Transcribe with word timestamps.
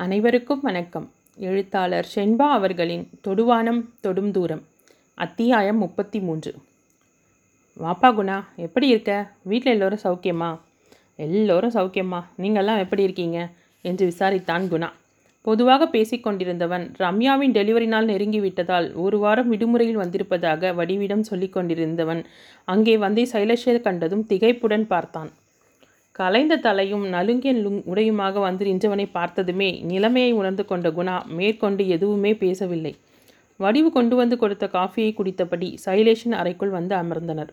அனைவருக்கும் 0.00 0.60
வணக்கம். 0.60 1.12
எழுத்தாளர் 1.36 2.08
ஷென்பா 2.14 2.48
அவர்களின் 2.50 3.08
தொடுவானம் 3.28 3.84
தொடும் 4.00 4.30
தூரம் 4.30 4.62
அத்தியாயம் 5.14 5.78
முப்பத்தி 5.78 6.20
மூன்று 6.20 6.54
வாப்பா 7.78 8.06
குணா 8.06 8.44
எப்படி 8.56 8.88
இருக்க? 8.88 9.30
வீட்டில் 9.42 9.72
எல்லோரும் 9.72 9.98
சௌக்கியமா? 10.04 10.58
எல்லோரும் 11.16 11.72
சௌக்கியமா. 11.72 12.24
நீங்கள்லாம் 12.38 12.78
எப்படி 12.78 13.02
இருக்கீங்க? 13.02 13.48
என்று 13.82 14.08
விசாரித்தான் 14.08 14.64
குணா. 14.70 14.90
பொதுவாக 15.42 15.88
பேசிக்கொண்டிருந்தவன் 15.92 16.94
ரம்யாவின் 16.98 17.52
டெலிவரி 17.52 17.86
நாள் 17.86 18.06
நெருங்கிவிட்டதால் 18.06 18.94
ஒரு 18.94 19.18
வாரம் 19.18 19.48
விடுமுறையில் 19.48 19.96
வந்திருப்பதாக 19.96 20.72
வடிவிடம் 20.72 21.20
சொல்லிக் 21.20 21.52
கொண்டிருந்தவன் 21.52 22.24
அங்கே 22.64 22.96
வந்தே 22.96 23.28
சைலஷை 23.32 23.80
கண்டதும் 23.80 24.26
திகைப்புடன் 24.28 24.82
பார்த்தான். 24.82 25.30
கலைந்த 26.20 26.60
தலையும் 26.66 27.04
நலுங்கிய 27.14 27.52
உடையுமாக 27.92 28.40
வந்து 28.46 28.64
நின்றவனை 28.70 29.06
பார்த்ததுமே 29.18 29.70
நிலைமையை 29.92 30.32
உணர்ந்து 30.40 30.64
கொண்ட 30.70 30.88
குணா 30.98 31.14
மேற்கொண்டு 31.38 31.82
எதுவுமே 31.96 32.32
பேசவில்லை. 32.42 32.92
வடிவு 33.60 33.88
கொண்டு 33.94 34.14
வந்து 34.20 34.36
கொடுத்த 34.42 34.66
காஃபியை 34.74 35.10
குடித்தபடி 35.14 35.68
சைலேஷன் 35.86 36.36
அறைக்குள் 36.40 36.76
வந்து 36.76 36.94
அமர்ந்தனர். 37.02 37.50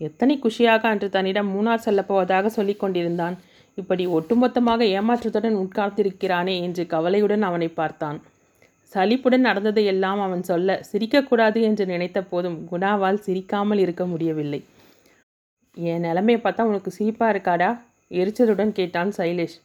எத்தனை 0.00 0.34
குஷியாக 0.44 0.82
அன்று 0.92 1.08
தன்னிடம் 1.16 1.50
மூணார் 1.54 1.84
செல்லப் 1.84 2.08
போவதாக 2.08 2.48
சொல்லிக் 2.48 2.80
கொண்டிருந்தான். 2.80 3.36
இப்படி 3.78 4.04
ஒட்டுமொத்தமாக 4.16 4.80
ஏமாற்றத்துடன் 4.98 5.58
உட்கார்ந்திருக்கிறானே 5.64 6.54
என்று 6.66 6.82
கவலையுடன் 6.94 7.44
அவனை 7.48 7.68
பார்த்தான். 7.80 8.18
சலிப்புடன் 8.92 9.46
நடந்ததையெல்லாம் 9.48 10.20
அவன் 10.26 10.42
சொல்ல 10.42 10.78
சிரிக்கக்கூடாது 10.90 11.60
என்று 11.68 11.86
நினைத்த 11.92 12.18
போதும் 12.22 12.58
குணாவால் 12.72 13.24
சிரிக்காமல் 13.26 13.82
இருக்க 13.84 14.04
முடியவில்லை. 14.06 14.60
என் 15.76 16.06
நிலமையை 16.08 16.40
பார்த்தா 16.42 16.68
உனக்கு 16.70 16.90
சிரிப்பாக 16.98 17.32
இருக்காடா? 17.34 17.70
எரிச்சலுடன் 18.10 18.72
கேட்டான் 18.72 19.10
சைலேஷ். 19.18 19.56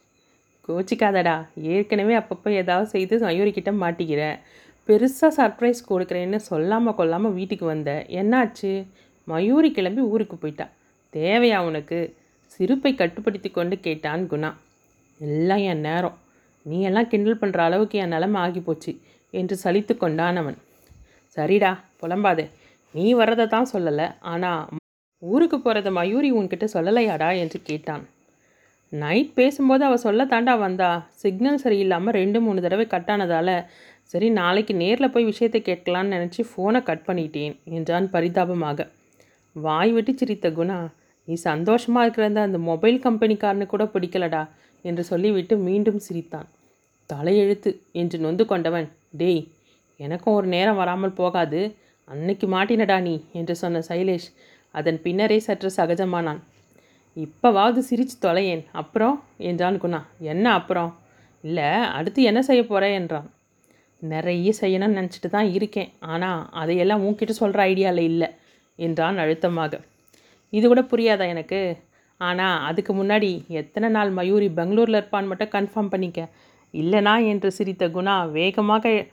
கோச்சிக்காதடா 0.68 1.36
ஏற்கனவே 1.74 2.14
அப்பப்போ 2.20 2.50
ஏதாவது 2.62 2.88
செய்து 2.90 3.16
மயூரிக்கிட்ட 3.26 3.72
மாட்டிக்கிற. 3.84 4.24
பெருசாக 4.88 5.32
சர்ப்ரைஸ் 5.38 5.82
கொடுக்குறேன்னு 5.90 6.40
சொல்லாமல் 6.50 6.98
கொள்ளாமல் 7.00 7.36
வீட்டுக்கு 7.38 7.66
வந்த. 7.66 7.92
என்னாச்சு? 8.22 8.72
மயூரி 9.28 9.72
கிளம்பி 9.72 10.02
ஊருக்கு 10.02 10.36
போயிட்டா. 10.36 10.66
தேவையா 11.14 11.60
உனக்கு? 11.70 12.00
சிரிப்பை 12.54 12.96
கட்டுப்படுத்தி 12.96 13.50
கொண்டு 13.50 13.80
கேட்டான் 13.80 14.24
குணா. 14.32 14.52
எல்லாம் 15.20 15.64
என் 15.72 15.84
நேரம். 15.88 16.18
நீ 16.66 16.82
எல்லாம் 16.82 17.10
கிண்டல் 17.12 17.42
பண்ணுற 17.42 17.60
அளவுக்கு 17.68 17.98
என் 18.00 18.14
நிலமை 18.16 18.42
ஆகி 18.42 18.60
போச்சு 18.60 18.92
என்று 19.34 19.56
சலித்து 19.64 19.98
கொண்டான் 19.98 20.40
அவன். 20.42 20.58
சரிடா 21.38 21.72
புலம்பாதே. 22.02 22.46
நீ 22.96 23.14
வர்றதை 23.14 23.48
தான் 23.48 23.72
சொல்லலை. 23.74 24.08
ஆனால் 24.20 24.68
ஊருக்கு 25.20 25.58
போகிறத 25.58 25.92
மயூரி 25.92 26.32
உன்கிட்ட 26.32 26.68
சொல்லலையாடா 26.74 27.30
என்று 27.44 27.62
கேட்டான். 27.64 28.04
நைட் 28.92 29.30
பேசும்போது 29.34 29.84
அவள் 29.88 30.04
சொல்ல 30.06 30.22
தாண்டா 30.32 30.54
வந்தா. 30.64 30.90
சிக்னல் 31.22 31.62
சரியில்லாமல் 31.64 32.16
ரெண்டு 32.20 32.40
மூணு 32.46 32.60
தடவை 32.66 32.86
கட் 32.94 33.12
ஆனதால் 33.14 33.54
சரி 34.14 34.30
நாளைக்கு 34.40 34.74
நேரில் 34.82 35.14
போய் 35.14 35.30
விஷயத்தை 35.30 35.60
கேட்கலான்னு 35.68 36.16
நினச்சி 36.16 36.42
ஃபோனை 36.50 36.80
கட் 36.90 37.06
பண்ணிட்டேன் 37.08 37.54
என்றான் 37.78 38.08
பரிதாபமாக. 38.16 38.88
வாய் 39.56 39.92
விட்டு 39.96 40.14
சிரித்த 40.22 40.50
குணா 40.58 40.80
நீ 41.28 41.36
சந்தோஷமாக 41.50 42.06
இருக்கிறத 42.06 42.42
அந்த 42.48 42.60
மொபைல் 42.70 42.98
கம்பெனிக்காரனு 43.08 43.66
கூட 43.74 43.84
பிடிக்கலடா 43.94 44.44
என்று 44.86 45.04
சொல்லிவிட்டு 45.12 45.56
மீண்டும் 45.68 46.00
சிரித்தான். 46.08 46.48
தலையெழுத்து 47.10 47.72
என்று 48.02 48.18
நொந்து 48.26 48.44
கொண்டவன் 48.52 48.88
டேய் 49.22 49.44
எனக்கும் 50.00 50.38
ஒரு 50.40 50.48
நேரம் 50.56 50.80
வராமல் 50.82 51.18
போகாது 51.22 51.62
அன்னைக்கு 52.08 52.46
மாட்டினடா 52.48 52.98
நீ 53.08 53.16
என்று 53.40 53.54
சொன்ன 53.56 53.82
சைலேஷ் 53.90 54.30
அதன் 54.76 55.00
பின்னரே 55.06 55.38
சற்று 55.48 55.70
சகஜமானான். 55.78 56.42
இப்போவாவது 57.18 57.80
சிரிச்சு 57.90 58.16
தொலையேன். 58.22 58.66
அப்புறம்? 58.72 59.24
என்றான் 59.38 59.82
குணா. 59.82 60.00
என்ன 60.20 60.54
அப்புறம்? 60.54 61.00
இல்லை 61.42 61.64
அடுத்து 61.64 62.24
என்ன 62.24 62.42
செய்ய 62.42 62.66
போகிறேன் 62.66 62.94
என்றான். 62.94 63.32
நிறைய 64.00 64.54
செய்யணும்னு 64.62 64.98
நினச்சிட்டு 65.00 65.30
தான் 65.30 65.52
இருக்கேன். 65.52 65.90
ஆனால் 66.00 66.50
அதையெல்லாம் 66.52 67.04
உன்கிட்ட 67.04 67.30
சொல்கிற 67.30 67.66
ஐடியாவில் 67.66 67.98
இல்லை 67.98 68.28
என்றான் 68.76 69.18
அழுத்தமாக. 69.18 69.82
இது 70.50 70.68
கூட 70.68 70.82
புரியாதா 70.82 71.28
எனக்கு? 71.28 71.78
ஆனால் 72.18 72.62
அதுக்கு 72.62 73.04
முன்னாடி 73.04 73.48
எத்தனை 73.48 73.90
நாள் 73.90 74.10
மயூரி 74.10 74.50
பெங்களூரில் 74.50 75.00
இருப்பான்னு 75.00 75.28
மட்டும் 75.28 75.50
கன்ஃபார்ம் 75.50 75.90
பண்ணிக்க. 75.90 76.30
இல்லைனா 76.74 77.28
என்று 77.28 77.52
சிரித்த 77.52 77.88
குணா 77.88 78.32
வேகமாக 78.32 79.06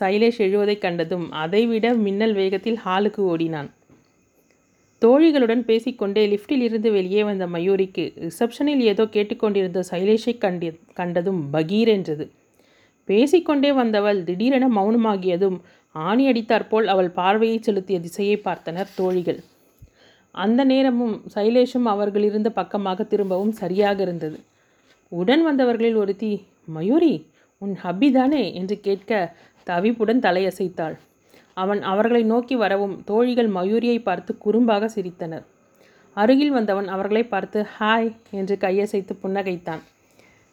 சைலேஷ் 0.00 0.38
எழுவதைக் 0.38 0.78
கண்டதும் 0.78 1.32
அதைவிட 1.32 1.94
மின்னல் 1.94 2.32
வேகத்தில் 2.32 2.78
ஹாலுக்கு 2.84 3.16
ஓடினான். 3.16 3.70
தோழிகளுடன் 5.02 5.62
பேசிக்கொண்டே 5.64 6.22
லிஃப்டில் 6.26 6.60
இருந்து 6.60 6.88
வெளியே 6.92 7.24
வந்த 7.24 7.46
மயூரிக்கு 7.46 8.04
ரிசப்ஷனில் 8.20 8.82
ஏதோ 8.92 9.04
கேட்டுக்கொண்டிருந்த 9.06 9.80
சைலேஷை 9.90 10.38
கண்டி 10.38 10.68
கண்டதும் 10.92 11.40
பகீர் 11.52 11.88
என்றது. 11.88 12.24
பேசிக்கொண்டே 13.08 13.72
வந்தவள் 13.72 14.24
திடீரென 14.24 14.66
மௌனமாகியதும் 14.68 15.58
ஆணி 15.94 16.24
அடித்தாற்போல் 16.30 16.86
அவள் 16.86 17.10
பார்வையை 17.10 17.58
செலுத்திய 17.58 18.00
திசையை 18.00 18.36
பார்த்தனர் 18.44 18.90
தோழிகள். 18.94 19.40
அந்த 20.34 20.64
நேரமும் 20.64 21.14
சைலேஷும் 21.34 21.84
அவர்கள் 21.84 22.22
இருந்த 22.22 22.50
பக்கமாக 22.50 23.04
திரும்பவும் 23.04 23.52
சரியாக 23.52 24.02
இருந்தது. 24.02 24.38
உடன் 25.12 25.42
வந்தவர்களில் 25.42 25.94
ஒருத்தி 25.94 26.32
மயூரி 26.66 27.14
உன் 27.62 27.74
ஹப்பி 27.84 28.10
தானே? 28.10 28.54
என்று 28.54 28.76
கேட்க 28.80 29.12
தவிப்புடன் 29.66 30.24
தலையசைத்தாள். 30.26 30.96
அவன் 31.62 31.80
அவர்களை 31.82 32.22
நோக்கி 32.24 32.56
வரவும் 32.56 32.96
தோழிகள் 33.04 33.50
மயூரியை 33.56 33.98
பார்த்து 34.02 34.32
குறும்பாக 34.44 34.88
சிரித்தனர். 34.94 35.44
அருகில் 36.16 36.54
வந்தவன் 36.56 36.88
அவர்களை 36.94 37.22
பார்த்து 37.24 37.58
ஹாய் 37.76 38.10
என்று 38.30 38.54
கையசைத்து 38.64 39.14
புன்னகைத்தான். 39.22 39.82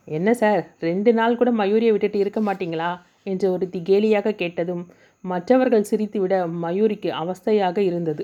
என்ன 0.07 0.29
சார் 0.33 0.61
ரெண்டு 0.79 1.11
நாள் 1.13 1.37
கூட 1.37 1.51
மயூரியை 1.51 1.93
விட்டுட்டு 1.93 2.19
இருக்க 2.19 2.39
மாட்டீங்களா? 2.41 2.91
என்று 3.23 3.47
ஒருத்தி 3.51 3.79
கேலியாக 3.89 4.35
கேட்டதும் 4.35 4.83
மற்றவர்கள் 5.23 5.87
சிரித்துவிட 5.89 6.35
மயூரிக்கு 6.63 7.09
அவஸ்தையாக 7.21 7.77
இருந்தது. 7.81 8.23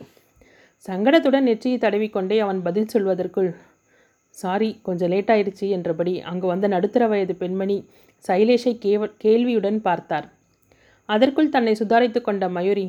சங்கடத்துடன் 0.85 1.47
நெற்றியை 1.49 1.77
தடவிக்கொண்டே 1.79 2.37
அவன் 2.39 2.59
பதில் 2.61 2.91
சொல்வதற்குள் 2.93 3.49
சாரி 4.37 4.69
கொஞ்சம் 4.83 5.11
லேட்டாயிருச்சு 5.13 5.65
என்றபடி 5.69 6.13
அங்கு 6.29 6.47
வந்த 6.47 6.65
நடுத்தர 6.67 7.03
வயது 7.07 7.33
பெண்மணி 7.35 7.77
சைலேஷை 8.25 8.73
கேவ 8.85 9.09
கேள்வியுடன் 9.23 9.79
பார்த்தார். 9.87 10.27
அதற்குள் 11.13 11.53
தன்னை 11.55 11.73
சுதாரித்து 11.79 12.19
கொண்ட 12.21 12.45
மயூரி 12.57 12.87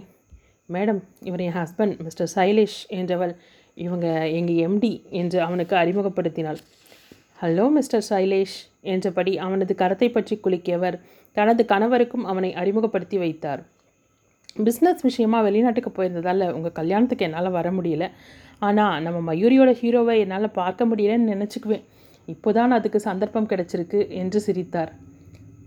மேடம் 0.69 1.00
இவர் 1.28 1.43
என் 1.47 1.56
ஹஸ்பண்ட் 1.60 1.97
மிஸ்டர் 2.05 2.31
சைலேஷ் 2.34 2.78
என்றவள் 2.99 3.33
இவங்க 3.77 4.06
எங்கள் 4.38 4.60
எம்டி 4.66 4.93
என்று 5.21 5.38
அவனுக்கு 5.47 5.75
அறிமுகப்படுத்தினாள். 5.77 6.60
ஹலோ 7.43 7.65
மிஸ்டர் 7.77 8.05
சைலேஷ் 8.10 8.56
என்றபடி 8.93 9.33
அவனது 9.44 9.75
கரத்தை 9.75 10.09
பற்றி 10.12 10.34
குலுக்கியவர் 10.44 10.97
தனது 11.37 11.62
கணவருக்கும் 11.65 12.27
அவனை 12.31 12.50
அறிமுகப்படுத்தி 12.60 13.19
வைத்தார். 13.19 13.62
பிஸ்னஸ் 14.66 15.04
விஷயமா 15.09 15.39
வெளிநாட்டுக்கு 15.41 15.91
போயிருந்ததால் 15.91 16.44
உங்கள் 16.56 16.78
கல்யாணத்துக்கு 16.78 17.27
என்னால் 17.28 17.56
வர 17.59 17.69
முடியல. 17.71 18.06
ஆனால் 18.69 19.03
நம்ம 19.04 19.19
மயூரியோட 19.28 19.71
ஹீரோவை 19.81 20.16
என்னால் 20.25 20.56
பார்க்க 20.60 20.91
முடியலன்னு 20.91 21.33
நினச்சிக்குவேன். 21.34 21.87
இப்போதான் 22.28 22.77
அதுக்கு 22.77 22.99
சந்தர்ப்பம் 23.09 23.49
கிடைச்சிருக்கு 23.53 24.00
என்று 24.22 24.41
சிரித்தார். 24.41 24.93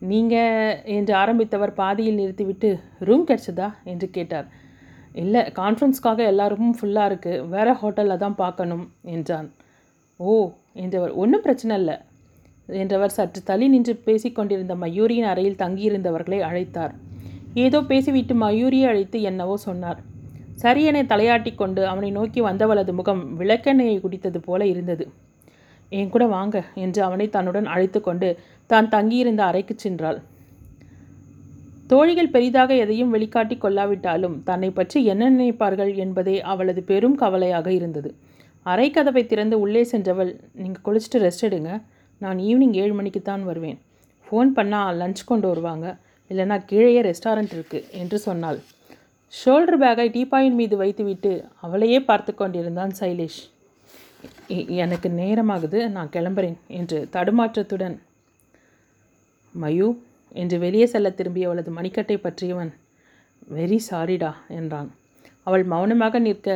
நீங்கள் 0.09 0.79
என்று 0.95 1.13
ஆரம்பித்தவர் 1.21 1.73
பாதியில் 1.81 2.19
நிறுத்திவிட்டு 2.21 2.69
ரூம் 3.07 3.27
கிடச்சதா? 3.29 3.67
என்று 3.91 4.07
கேட்டார். 4.09 4.47
இல்லை 5.15 5.41
கான்ஃபரன்ஸ்க்காக 5.59 6.23
எல்லாருக்கும் 6.31 6.75
ஃபுல்லாக 6.79 7.09
இருக்குது 7.11 7.43
வேறு 7.53 7.73
ஹோட்டலில் 7.81 8.23
தான் 8.23 8.39
பார்க்கணும் 8.41 8.85
என்றான். 9.15 9.47
ஓ 10.19 10.33
என்றவர் 10.83 11.13
ஒன்றும் 11.21 11.45
பிரச்சனை 11.45 11.75
இல்லை 11.81 11.95
என்றவர் 12.81 13.15
சற்று 13.17 13.39
தள்ளி 13.43 13.67
நின்று 13.67 13.93
பேசிக்கொண்டிருந்த 14.07 14.75
மயூரியின் 14.83 15.29
அறையில் 15.31 15.61
தங்கியிருந்தவர்களை 15.63 16.39
அழைத்தார். 16.49 16.93
ஏதோ 17.63 17.79
பேசிவிட்டு 17.91 18.33
மயூரியை 18.43 18.87
அழைத்து 18.91 19.17
என்னவோ 19.21 19.55
சொன்னார். 19.67 19.99
சரியனை 20.63 21.03
தலையாட்டி 21.11 21.51
கொண்டு 21.55 21.81
அவனை 21.91 22.09
நோக்கி 22.17 22.41
வந்தவளது 22.41 22.91
முகம் 22.99 23.21
விளக்கெண்ணெயை 23.39 23.97
குடித்தது 23.99 24.39
போல 24.47 24.61
இருந்தது. 24.73 25.05
என் 25.91 26.11
கூட 26.13 26.23
வாங்க 26.27 26.55
என்று 26.83 27.01
அவனை 27.07 27.25
தன்னுடன் 27.29 27.67
அழைத்து 27.73 27.99
கொண்டு 28.01 28.29
தான் 28.71 28.87
தங்கியிருந்த 28.95 29.41
அறைக்கு 29.49 29.75
சென்றாள். 29.83 30.19
தோழிகள் 31.91 32.33
பெரிதாக 32.35 32.75
எதையும் 32.83 33.11
வெளிக்காட்டி 33.15 33.55
கொள்ளாவிட்டாலும் 33.63 34.37
தன்னை 34.49 34.69
பற்றி 34.77 34.99
என்ன 35.13 35.23
நினைப்பார்கள் 35.33 35.91
என்பதே 36.03 36.35
அவளது 36.51 36.81
பெரும் 36.91 37.17
கவலையாக 37.23 37.67
இருந்தது. 37.79 38.09
அறை 38.71 38.87
கதவை 38.95 39.23
திறந்து 39.31 39.55
உள்ளே 39.63 39.83
சென்றவள் 39.91 40.31
நீங்கள் 40.61 40.85
குளிச்சுட்டு 40.87 41.19
ரெஸ்ட் 41.25 41.45
எடுங்க. 41.49 41.71
நான் 42.21 42.39
ஈவினிங் 42.47 42.75
ஏழு 42.83 42.93
மணிக்கு 42.99 43.21
தான் 43.21 43.43
வருவேன். 43.49 43.77
ஃபோன் 44.27 44.51
பண்ணால் 44.57 44.97
லஞ்ச் 45.01 45.21
கொண்டு 45.31 45.47
வருவாங்க. 45.51 45.87
இல்லைனா 46.31 46.57
கீழேயே 46.69 47.01
ரெஸ்டாரண்ட் 47.09 47.53
இருக்குது 47.57 47.87
என்று 48.01 48.17
சொன்னாள். 48.27 48.59
ஷோல்டர் 49.33 49.79
பேக்கை 49.83 50.07
டீப்பாயின் 50.15 50.57
மீது 50.61 50.75
வைத்துவிட்டு 50.81 51.31
அவளையே 51.65 51.99
பார்த்து 52.09 52.31
கொண்டிருந்தான் 52.41 52.93
சைலேஷ். 52.99 53.39
எனக்கு 54.83 55.09
நேரமாகுது. 55.21 55.79
நான் 55.95 56.13
கிளம்புறேன் 56.15 56.59
என்று 56.79 56.99
தடுமாற்றத்துடன் 57.15 57.95
மயூ 59.55 59.87
என்று 60.35 60.57
வெளியே 60.59 60.85
செல்ல 60.85 61.09
திரும்பிய 61.09 61.47
அவளது 61.47 61.71
மணிக்கட்டை 61.71 62.17
பற்றியவன் 62.17 62.71
வெரி 63.55 63.79
சாரிடா 63.89 64.31
என்றான். 64.57 64.89
அவள் 65.47 65.63
மௌனமாக 65.73 66.19
நிற்க 66.19 66.49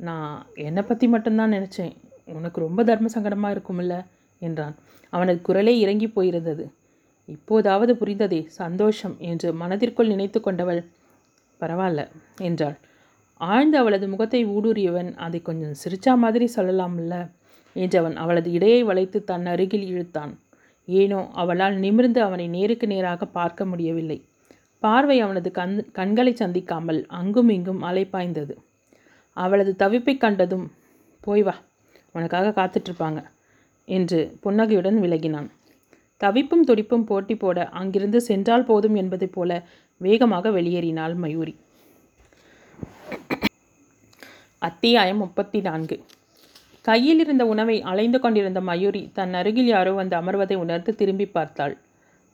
நான் 0.00 0.32
என்னை 0.66 0.82
பற்றி 0.82 1.06
மட்டும்தான் 1.08 1.54
நினச்சேன். 1.56 1.94
உனக்கு 2.38 2.58
ரொம்ப 2.60 2.80
தர்ம 2.84 3.10
சங்கடமாக 3.14 3.54
இருக்குமில்ல 3.54 3.94
என்றான். 4.42 4.74
அவனது 5.12 5.40
குரலே 5.40 5.74
இறங்கி 5.78 6.08
போயிருந்தது. 6.08 6.64
இப்போதாவது 7.28 7.92
புரிந்ததே 7.94 8.40
சந்தோஷம் 8.58 9.16
என்று 9.30 9.48
மனதிற்குள் 9.52 10.12
நினைத்து 10.12 10.38
கொண்டவள் 10.40 10.80
பரவாயில்ல 11.60 12.02
என்றாள். 12.38 12.76
ஆழ்ந்து 13.40 13.76
அவளது 13.78 14.06
முகத்தை 14.08 14.40
ஊடுருவியவன் 14.46 15.10
அதை 15.16 15.40
கொஞ்சம் 15.42 15.78
சிரிச்சா 15.82 16.12
மாதிரி 16.16 16.46
சொல்லலாம்ல 16.56 17.16
என்றவன் 17.76 18.16
அவளது 18.22 18.48
இடையை 18.52 18.80
வளைத்து 18.82 19.18
தன் 19.24 19.46
அருகில் 19.46 19.86
இழுத்தான். 19.92 20.32
ஏனோ 20.88 21.20
அவளால் 21.32 21.76
நிமிர்ந்து 21.76 22.20
அவனை 22.22 22.48
நேருக்கு 22.48 22.86
நேராக 22.86 23.26
பார்க்க 23.38 23.64
முடியவில்லை. 23.64 24.18
பார்வை 24.82 25.20
அவனது 25.20 25.50
கண் 25.50 25.74
கண்களை 25.92 26.32
சந்திக்காமல் 26.32 27.00
அங்கும் 27.20 27.48
இங்கும் 27.48 27.82
அலைப்பாய்ந்தது 27.82 28.54
அவளது 29.36 29.72
தவிப்பை 29.78 30.14
கண்டதும் 30.18 30.66
போய் 31.20 31.42
வா 31.42 31.54
உனக்காக 32.12 32.52
காத்துட்ருப்பாங்க 32.58 33.20
என்று 33.88 34.20
புன்னகையுடன் 34.40 34.98
விலகினான். 35.02 35.48
தவிப்பும் 36.20 36.64
துடிப்பும் 36.64 37.04
போட்டி 37.04 37.34
போட 37.36 37.58
அங்கிருந்து 37.80 38.20
சென்றால் 38.20 38.64
போதும் 38.64 38.94
என்பதைப் 38.94 39.34
போல 39.36 39.60
வேகமாக 40.00 40.50
வெளியேறினாள் 40.50 41.14
மயூரி. 41.14 41.54
அத்தியாயம் 44.58 45.16
முப்பத்தி 45.16 45.60
நான்கு. 45.60 45.96
கையில் 46.88 47.20
இருந்த 47.20 47.44
உணவை 47.46 47.76
அலைந்து 47.82 48.18
கொண்டிருந்த 48.20 48.60
மயூரி 48.60 49.02
தன் 49.12 49.34
அருகில் 49.34 49.66
யாரோ 49.66 49.92
வந்து 49.92 50.14
அமர்வதை 50.16 50.56
உணர்ந்து 50.56 50.94
திரும்பி 50.94 51.26
பார்த்தாள். 51.26 51.74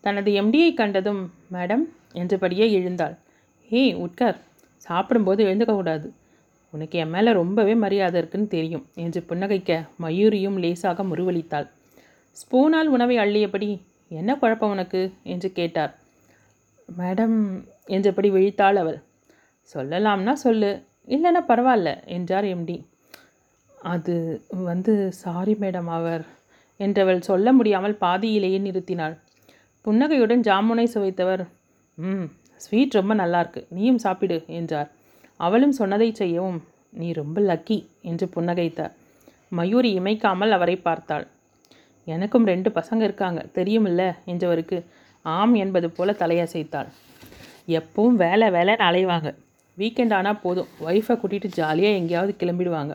தனது 0.04 0.30
எம்டியை 0.42 0.74
கண்டதும் 0.74 1.22
மேடம் 1.52 1.84
என்றபடியே 2.12 2.66
எழுந்தாள். 2.72 3.14
ஏய் 3.70 3.94
உட்கார் 3.94 4.38
சாப்பிடும்போது 4.86 5.40
எழுந்துக்கக்கூடாது 5.44 6.06
உனக்கு 6.72 6.96
என் 6.98 7.08
மேலே 7.08 7.32
ரொம்பவே 7.32 7.74
மரியாதை 7.74 8.18
இருக்குன்னு 8.20 8.48
தெரியும் 8.48 8.84
என்று 8.94 9.20
புன்னகைக்க 9.28 9.72
மயூரியும் 10.02 10.58
லேசாக 10.58 11.04
முருவளித்தாள் 11.04 11.66
ஸ்பூனால் 12.36 12.88
உணவை 12.88 13.16
அள்ளியபடி 13.18 13.68
என்ன 14.10 14.30
குழப்பம் 14.36 14.70
உனக்கு? 14.70 15.00
என்று 15.22 15.48
கேட்டார். 15.52 15.92
மேடம் 16.88 17.36
என்றபடி 17.86 18.28
விழித்தாள் 18.30 18.74
அவள். 18.74 18.98
சொல்லலாம்னா 19.74 20.32
சொல்லு 20.32 20.70
இல்லைன்னா 21.08 21.42
பரவாயில்ல 21.48 21.90
என்றார் 22.06 22.44
எம்டி. 22.44 22.76
அது 23.92 24.14
வந்து 24.68 24.92
சாரி 25.22 25.54
மேடம் 25.62 25.88
அவர் 25.96 26.22
என்றவள் 26.80 27.26
சொல்ல 27.28 27.48
முடியாமல் 27.52 27.96
பாதியிலேயே 28.04 28.58
நிறுத்தினாள். 28.58 29.14
புன்னகையுடன் 29.84 30.42
ஜாமுனை 30.42 30.86
சுவைத்தவர் 30.94 31.42
ம் 31.98 32.26
ஸ்வீட் 32.60 32.96
ரொம்ப 32.98 33.12
நல்லாயிருக்கு 33.14 33.62
நீயும் 33.76 34.00
சாப்பிடு 34.04 34.38
என்றார். 34.58 34.88
அவளும் 35.40 35.76
சொன்னதை 35.80 36.08
செய்யவும் 36.12 36.60
நீ 36.92 37.08
ரொம்ப 37.12 37.38
லக்கி 37.50 37.78
என்று 38.10 38.26
புன்னகைத்தார். 38.34 38.92
மயூரி 39.52 39.90
இமைக்காமல் 39.98 40.54
அவரை 40.56 40.76
பார்த்தாள். 40.88 41.26
எனக்கும் 42.06 42.48
ரெண்டு 42.52 42.70
பசங்க 42.70 43.02
இருக்காங்க 43.02 43.40
தெரியுமில்ல 43.58 44.02
என்றவருக்கு 44.32 44.78
ஆம் 45.24 45.54
என்பது 45.54 45.88
போல 45.90 46.12
தலையசைத்தாள். 46.22 46.88
எப்பவும் 47.78 48.16
வேலை 48.24 48.48
வேலைன்னு 48.56 48.86
அலைவாங்க. 48.88 49.28
வீக்கெண்ட் 49.78 50.14
ஆனால் 50.18 50.42
போதும். 50.42 50.72
ஒய்ஃபை 50.88 51.14
கூட்டிகிட்டு 51.20 51.56
ஜாலியாக 51.60 51.98
எங்கேயாவது 52.00 52.32
கிளம்பிடுவாங்க. 52.40 52.94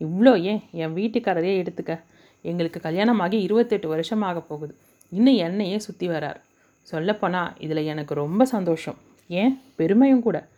இவ்வளோ 0.00 0.40
ஏன்? 0.40 0.62
என் 0.72 0.94
வீட்டுக்காரரையே 0.94 1.54
எடுத்துக்க. 1.62 2.00
எங்களுக்கு 2.42 2.80
கல்யாணமாகி 2.80 3.40
இருபத்தெட்டு 3.40 3.88
வருஷம் 3.88 4.22
ஆக 4.22 4.40
போகுது. 4.40 4.74
இன்னும் 5.10 5.34
என்னையே 5.34 5.78
சுற்றி 5.78 6.08
வரார். 6.08 6.40
சொல்லப்போனால் 6.82 7.52
இதில் 7.58 7.84
எனக்கு 7.84 8.14
ரொம்ப 8.14 8.44
சந்தோஷம். 8.44 8.98
ஏன்? 9.28 9.60
பெருமையும் 9.76 10.22
கூட. 10.22 10.48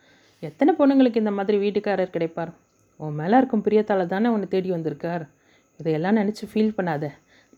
எத்தனை 0.40 0.74
பொண்ணுங்களுக்கு 0.78 1.16
இந்த 1.16 1.30
மாதிரி 1.30 1.58
வீட்டுக்காரர் 1.58 2.14
கிடைப்பார்? 2.16 2.52
உன் 2.96 3.14
மேலே 3.14 3.36
இருக்கும் 3.36 3.64
பிரியத்தால் 3.64 4.06
தானே 4.06 4.28
உன்னை 4.28 4.48
தேடி 4.48 4.70
வந்திருக்கார். 4.70 5.28
இதையெல்லாம் 5.78 6.16
நினச்சி 6.16 6.44
ஃபீல் 6.54 6.74
பண்ணாத. 6.76 7.08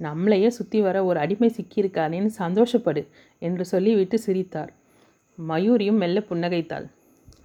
நம்மளையே 0.03 0.49
சுற்றி 0.49 0.81
வர 0.81 1.05
ஒரு 1.05 1.19
அடிமை 1.19 1.55
சிக்கியிருக்கானேன்னு 1.57 2.31
சந்தோஷப்படு 2.39 3.07
என்று 3.39 3.65
சொல்லிவிட்டு 3.65 4.19
சிரித்தார். 4.19 4.73
மயூரியும் 5.49 6.01
மெல்ல 6.03 6.23
புன்னகைத்தாள். 6.31 6.87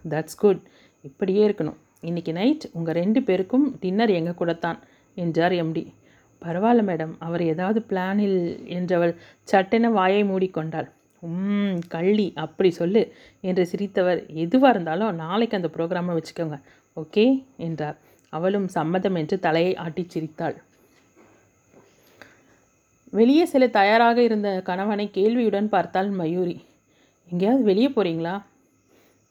தட்ஸ் 0.09 0.37
குட் 0.37 0.61
இப்படியே 1.01 1.47
இருக்கணும். 1.47 1.79
இன்றைக்கி 2.03 2.31
நைட் 2.37 2.65
உங்கள் 2.77 2.97
ரெண்டு 2.99 3.19
பேருக்கும் 3.27 3.65
டின்னர் 3.79 4.11
எங்கள் 4.17 4.37
கூட 4.41 4.51
தான் 4.65 4.77
என்றார் 5.17 5.55
எம்டி 5.61 5.83
பரவாயில்ல 6.41 6.83
மேடம் 6.89 7.11
அவர் 7.25 7.41
ஏதாவது 7.53 7.79
பிளானில் 7.89 8.37
என்றவள் 8.75 9.13
சட்டென 9.51 9.89
வாயை 9.97 10.21
மூடிக்கொண்டாள். 10.29 10.87
உம் 11.23 11.79
கள்ளி 11.95 12.27
அப்படி 12.43 12.69
சொல்லு 12.77 13.01
என்று 13.49 13.63
சிரித்தவர். 13.71 14.21
எதுவாக 14.43 14.71
இருந்தாலும் 14.73 15.19
நாளைக்கு 15.23 15.57
அந்த 15.59 15.71
ப்ரோக்ராமை 15.75 16.15
வச்சுக்கோங்க 16.17 16.59
ஓகே 16.97 17.25
என்றார். 17.67 17.97
அவளும் 18.33 18.69
சம்மதம் 18.77 19.19
என்று 19.21 19.37
தலையை 19.47 19.73
ஆட்டி 19.85 20.05
சிரித்தாள். 20.13 20.55
வெளியே 23.13 23.45
செல்ல 23.51 23.69
தயாராக 23.79 24.17
இருந்த 24.29 24.49
கணவனை 24.69 25.07
கேள்வியுடன் 25.19 25.69
பார்த்தாள் 25.75 26.09
மயூரி. 26.21 26.57
எங்கேயாவது 27.31 27.63
வெளியே 27.71 27.91
போகிறீங்களா 27.97 28.35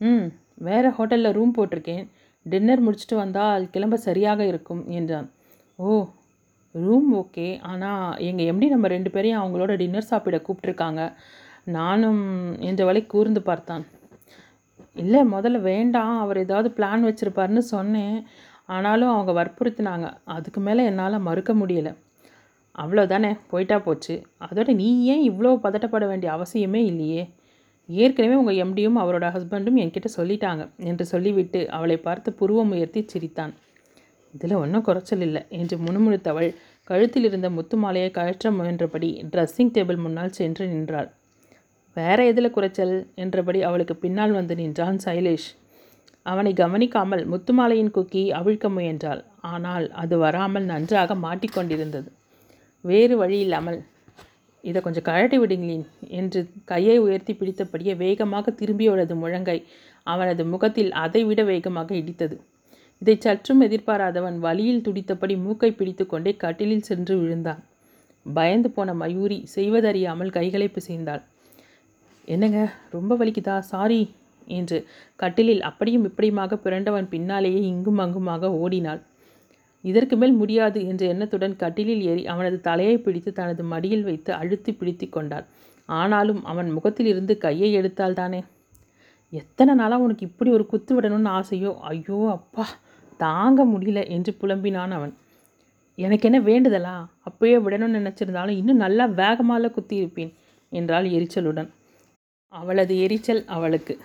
ம் 0.00 0.26
வேறு 0.67 0.88
ஹோட்டலில் 0.97 1.37
ரூம் 1.37 1.56
போட்டிருக்கேன். 1.56 2.06
டின்னர் 2.48 2.84
முடிச்சுட்டு 2.86 3.16
வந்தால் 3.22 3.70
கிளம்ப 3.70 3.96
சரியாக 4.06 4.40
இருக்கும் 4.44 4.82
என்றான். 4.98 5.28
Oh 5.78 5.88
room 6.74 7.10
okay. 7.14 7.46
ஆனால் 7.70 8.16
எங்கள் 8.28 8.48
எம்டி 8.52 8.66
நம்ம 8.68 8.88
ரெண்டு 8.88 9.10
பேரையும் 9.10 9.40
அவங்களோட 9.42 9.72
டின்னர் 9.76 10.10
சாப்பிட 10.12 10.36
கூப்பிட்ருக்காங்க 10.46 11.02
நானும் 11.76 12.22
என்றவளை 12.68 13.02
கூர்ந்து 13.06 13.40
பார்த்தான். 13.42 13.84
இல்லை 14.94 15.20
முதல்ல 15.32 15.58
வேண்டாம். 15.70 16.14
அவர் 16.18 16.42
ஏதாவது 16.44 16.68
பிளான் 16.76 17.06
வச்சுருப்பாருன்னு 17.08 17.62
சொன்னேன். 17.74 18.16
ஆனாலும் 18.66 19.12
அவங்க 19.14 19.32
வற்புறுத்தினாங்க. 19.40 20.06
அதுக்கு 20.36 20.60
மேலே 20.60 20.84
என்னால் 20.84 21.24
மறுக்க 21.28 21.52
முடியலை. 21.54 21.92
அவ்வளோதானே 22.78 23.30
போயிட்டா 23.50 23.76
போச்சு. 23.78 24.14
அதோட 24.48 24.70
நீ 24.74 24.88
ஏன் 25.12 25.24
இவ்வளோ 25.30 25.52
பதட்டப்பட 25.64 26.04
வேண்டிய 26.06 26.28
அவசியமே 26.32 26.80
இல்லையே. 26.90 27.22
ஏற்கனவே 27.88 28.35
உங்கள் 28.35 28.61
எம்டியும் 28.64 28.99
அவரோட 29.02 29.26
ஹஸ்பண்டும் 29.35 29.79
என்கிட்ட 29.82 30.08
சொல்லிட்டாங்க 30.17 30.62
என்று 30.76 31.05
சொல்லிவிட்டு 31.06 31.61
அவளை 31.70 31.96
பார்த்து 31.99 32.32
புருவம் 32.32 32.73
உயர்த்தி 32.75 33.00
சிரித்தான். 33.06 33.52
இதில் 34.35 34.61
ஒன்றும் 34.62 34.82
குறைச்சல் 34.82 35.25
இல்லை 35.26 35.43
என்று 35.49 35.76
முணுமுணுத்தவள் 35.79 36.50
கழுத்தில் 36.90 37.26
இருந்த 37.29 37.49
முத்து 37.50 37.76
மாலையை 37.76 38.11
கழற்ற 38.11 38.50
முயன்றபடி 38.50 39.08
ட்ரெஸ்ஸிங் 39.32 39.73
டேபிள் 39.76 39.96
முன்னால் 39.96 40.31
சென்று 40.31 40.67
நின்றாள். 40.67 41.08
வேற 41.96 42.19
எதில் 42.25 42.55
குறைச்சல்? 42.56 42.94
என்றபடி 43.14 43.61
அவளுக்கு 43.62 43.94
பின்னால் 43.96 44.32
வந்து 44.32 44.55
நின்றான் 44.55 44.99
சைலேஷ். 45.05 45.49
அவனை 46.26 46.52
கவனிக்காமல் 46.52 47.23
முத்துமாலையின் 47.29 47.94
குக்கி 47.96 48.23
அவிழ்க்க 48.32 48.69
முயன்றாள். 48.69 49.23
ஆனால் 49.52 49.87
அது 50.02 50.14
வராமல் 50.19 50.64
நன்றாக 50.64 51.14
மாட்டிக்கொண்டிருந்தது. 51.14 52.08
வேறு 52.84 53.14
வழி 53.17 53.38
இல்லாமல் 53.38 53.79
இதை 54.64 54.82
கொஞ்சம் 54.82 55.06
கழட்டி 55.08 55.38
விடுங்களேன் 55.38 55.87
என்று 56.08 56.40
கையை 56.64 56.99
உயர்த்தி 56.99 57.32
பிடித்தபடியே 57.32 57.94
வேகமாக 57.96 58.50
திரும்பியவளது 58.50 59.15
முழங்கை 59.15 59.58
அவனது 60.06 60.44
முகத்தில் 60.44 60.93
அதைவிட 60.93 61.43
வேகமாக 61.43 61.94
இடித்தது. 61.94 62.36
இதை 63.03 63.15
சற்றும் 63.19 63.60
எதிர்பாராதவன் 63.60 64.38
வலியில் 64.38 64.84
துடித்தபடி 64.86 65.34
மூக்கை 65.36 65.70
பிடித்துக்கொண்டே 65.72 66.32
கட்டிலில் 66.36 66.86
சென்று 66.91 67.17
விழுந்தான். 67.19 67.60
பயந்து 68.27 68.70
போன 68.70 68.94
மயூரி 68.94 69.38
செய்வதறியாமல் 69.55 70.31
கைகளை 70.31 70.69
பிசைந்தாள். 70.69 71.22
என்னங்க 72.29 72.60
ரொம்ப 72.91 73.12
வலிக்குதா? 73.17 73.58
சாரி 73.72 74.00
என்று 74.48 74.79
கட்டிலில் 75.17 75.62
அப்படியும் 75.62 76.05
இப்படியுமாக 76.05 76.56
பிறண்டவன் 76.56 77.08
பின்னாலேயே 77.08 77.60
இங்கும் 77.62 77.98
அங்குமாக 77.98 78.50
ஓடினாள். 78.53 79.00
இதற்கு 79.81 80.17
மேல் 80.17 80.32
முடியாது 80.32 80.87
என்ற 80.87 81.06
எண்ணத்துடன் 81.06 81.56
கட்டிலில் 81.56 82.03
ஏறி 82.03 82.27
அவனது 82.27 82.61
தலையை 82.61 82.99
பிடித்து 82.99 83.32
தனது 83.32 83.65
மடியில் 83.65 84.03
வைத்து 84.03 84.32
அழுத்தி 84.32 84.73
பிடித்து 84.73 85.08
கொண்டாள். 85.08 85.47
ஆனாலும் 85.87 86.44
அவன் 86.44 86.70
முகத்தில் 86.70 87.06
இருந்து 87.06 87.39
கையை 87.39 87.73
எடுத்தால் 87.73 88.15
தானே. 88.15 88.44
எத்தனை 89.31 89.75
நாளாக 89.75 90.03
உனக்கு 90.03 90.27
இப்படி 90.27 90.51
ஒரு 90.51 90.67
குத்து 90.67 91.01
விடணும்னு 91.01 91.31
ஆசையோ? 91.39 91.75
ஐயோ 91.81 92.31
அப்பா 92.31 92.67
தாங்க 93.17 93.65
முடியல 93.65 94.08
என்று 94.08 94.37
புலம்பினான் 94.41 94.91
அவன். 94.91 95.15
எனக்கு 95.94 96.32
என்ன 96.32 96.41
வேண்டுதலா? 96.41 97.06
அப்பயே 97.31 97.56
விடணும்னு 97.65 97.99
நினச்சிருந்தாலும் 97.99 98.58
இன்னும் 98.61 98.77
நல்லா 98.77 99.05
வேகமாக 99.05 99.70
குத்தி 99.70 99.97
இருப்பேன் 99.97 100.32
என்றாள் 100.69 101.05
எரிச்சலுடன். 101.05 101.69
அவளது 102.49 103.01
எரிச்சல் 103.01 103.44
அவளுக்கு. 103.47 103.99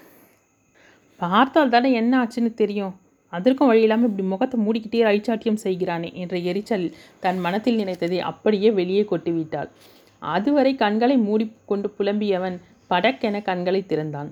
பார்த்தால் 1.18 1.70
தானே 1.70 1.92
என்ன 1.92 2.13
ஆச்சுன்னு 2.24 2.53
தெரியும்? 2.53 2.96
அதற்கும் 3.35 3.69
வழி 3.69 3.83
இல்லாமல் 3.85 4.09
இப்படி 4.09 4.25
முகத்தை 4.31 4.57
மூடிக்கிட்டே 4.65 5.03
ஐச்சாட்டியம் 5.13 5.61
செய்கிறானே 5.65 6.09
என்ற 6.21 6.35
எரிச்சல் 6.49 6.85
தன் 7.23 7.39
மனத்தில் 7.45 7.79
நினைத்ததை 7.81 8.19
அப்படியே 8.31 8.69
வெளியே 8.79 9.03
கொட்டிவிட்டாள். 9.11 9.69
அதுவரை 10.21 10.71
கண்களை 10.83 11.15
மூடி 11.27 11.45
கொண்டு 11.71 11.87
புலம்பியவன் 11.97 12.57
படக்கென 12.91 13.41
கண்களை 13.49 13.81
திறந்தான். 13.91 14.29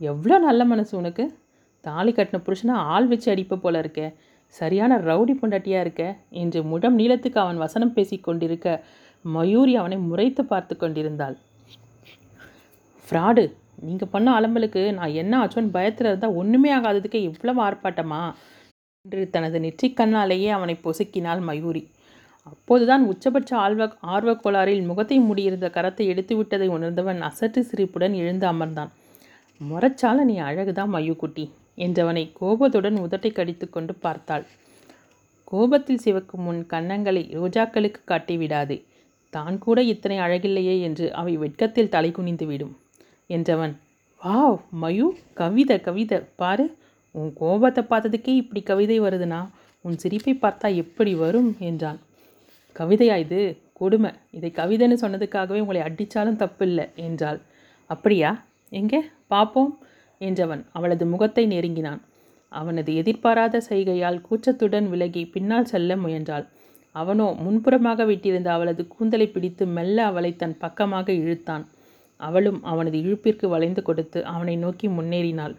எவ்வளோ 0.00 0.36
நல்ல 0.48 0.62
மனசு 0.72 0.92
உனக்கு? 1.00 1.24
தாலி 1.84 2.12
கட்டின 2.16 2.40
புருஷனை 2.46 2.74
ஆள் 2.94 3.08
வச்சு 3.12 3.28
அடிப்ப 3.32 3.58
போல 3.62 3.78
இருக்க. 3.82 4.02
சரியான 4.54 4.98
ரவுடி 5.08 5.34
பொண்டாட்டியாக 5.38 5.84
இருக்க 5.84 6.04
என்று 6.42 6.60
முடம் 6.70 6.98
நீளத்துக்கு 7.00 7.38
அவன் 7.44 7.62
வசனம் 7.64 7.94
பேசிக் 7.96 8.26
கொண்டிருக்க 8.26 8.68
மயூரி 9.24 9.74
அவனை 9.80 9.98
முறைத்து 10.10 10.42
பார்த்து 10.44 10.74
கொண்டிருந்தாள். 10.76 11.36
ஃப்ராடு 13.06 13.44
நீங்கள் 13.78 14.08
பண்ண 14.08 14.40
அலம்பலுக்கு 14.40 14.92
நான் 14.92 15.10
என்ன 15.10 15.44
ஆச்சோன்னு 15.44 15.70
பயத்தில் 15.70 16.06
இருந்தால் 16.06 16.34
ஒன்றுமே 16.34 16.74
ஆகாததுக்கு 16.76 17.14
இவ்வளவு 17.14 17.60
ஆர்ப்பாட்டமா? 17.62 18.34
என்று 19.04 19.30
தனது 19.30 19.58
நெற்றிக்கண்ணாலேயே 19.58 20.48
அவனை 20.48 20.78
பொசுக்கினாள் 20.84 21.40
மயூரி. 21.40 21.90
அப்போதுதான் 22.42 23.04
உச்சபட்ச 23.06 23.56
ஆழ்வ 23.56 23.92
ஆர்வக் 24.00 24.42
கோளாறில் 24.44 24.84
முகத்தை 24.84 25.18
மூடியிருந்த 25.18 25.68
கரத்தை 25.68 26.06
எடுத்து 26.06 26.36
விட்டதை 26.36 26.68
உணர்ந்தவன் 26.68 27.20
அசற்று 27.20 27.60
சிரிப்புடன் 27.60 28.12
எழுந்து 28.12 28.46
அமர்ந்தான். 28.52 28.90
முறைச்சால 29.60 30.24
நீ 30.24 30.40
அழகுதான் 30.40 30.92
மையுக்குட்டி 30.94 31.44
என்றவனை 31.76 32.32
கோபத்துடன் 32.32 32.96
உதட்டை 32.96 33.32
கடித்து 33.32 33.70
கொண்டு 33.70 33.94
பார்த்தாள். 33.94 34.46
கோபத்தில் 35.44 36.02
சிவக்கும் 36.04 36.42
முன் 36.42 36.66
கன்னங்களை 36.70 37.22
ரோஜாக்களுக்கு 37.34 38.00
காட்டி 38.04 38.36
விடாதே 38.36 38.84
தான் 39.30 39.58
கூட 39.58 39.82
இத்தனை 39.82 40.18
அழகில்லையே 40.18 40.80
என்று 40.80 41.12
அவை 41.12 41.36
வெட்கத்தில் 41.36 41.88
தலை 41.88 42.10
குனிந்து 42.10 42.46
விடும். 42.46 42.74
என்றவன் 43.36 43.74
வாவ் 44.20 44.58
மயு 44.82 45.06
கவிதை 45.34 45.76
கவிதை. 45.80 46.18
பாரு 46.36 46.64
உன் 47.14 47.32
கோபத்தை 47.34 47.82
பார்த்ததுக்கே 47.84 48.32
இப்படி 48.34 48.60
கவிதை 48.62 48.96
வருதுன்னா 49.00 49.40
உன் 49.84 49.96
சிரிப்பை 49.96 50.34
பார்த்தா 50.34 50.68
எப்படி 50.74 51.12
வரும்? 51.14 51.50
என்றான். 51.60 51.98
கவிதையா 52.76 53.16
இது? 53.16 53.40
கொடுமை. 53.72 54.10
இதை 54.30 54.50
கவிதைன்னு 54.56 54.96
சொன்னதுக்காகவே 55.02 55.60
உங்களை 55.60 55.80
அடித்தாலும் 55.82 56.40
தப்பில்லை 56.42 56.86
என்றாள். 57.06 57.40
அப்படியா? 57.90 58.30
எங்கே? 58.72 59.00
பார்ப்போம் 59.26 59.72
என்றவன் 60.20 60.62
அவளது 60.72 61.04
முகத்தை 61.06 61.44
நெருங்கினான். 61.46 62.00
அவனது 62.52 62.90
எதிர்பாராத 62.94 63.62
செய்கையால் 63.68 64.18
கூச்சத்துடன் 64.28 64.88
விலகி 64.88 65.22
பின்னால் 65.26 65.64
செல்ல 65.64 65.96
முயன்றாள். 65.96 66.46
அவனோ 66.94 67.26
முன்புறமாக 67.44 68.06
விட்டிருந்த 68.06 68.48
அவளது 68.48 68.82
கூந்தலை 68.88 69.26
பிடித்து 69.26 69.64
மெல்ல 69.66 69.98
அவளை 70.04 70.30
தன் 70.36 70.56
பக்கமாக 70.58 71.08
இழுத்தான். 71.12 71.64
அவளும் 72.28 72.60
அவனது 72.62 72.98
இழுப்பிற்கு 72.98 73.46
வளைந்து 73.46 73.82
கொடுத்து 73.82 74.20
அவனை 74.24 74.54
நோக்கி 74.56 74.86
முன்னேறினாள். 74.88 75.54